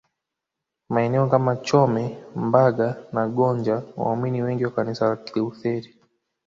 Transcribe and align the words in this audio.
Maeneo 0.89 1.27
kama 1.27 1.55
Chome 1.55 2.17
Mbaga 2.35 3.03
na 3.13 3.27
Gonja 3.27 3.83
waumini 3.95 4.41
wengi 4.41 4.65
wa 4.65 4.71
Kanisa 4.71 5.09
la 5.09 5.15
Kilutheri 5.15 5.95